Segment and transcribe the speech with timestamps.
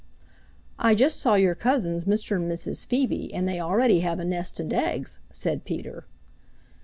[0.79, 2.35] "I just saw your cousins, Mr.
[2.35, 2.87] and Mrs.
[2.87, 6.07] Phoebe, and they already have a nest and eggs," said Peter.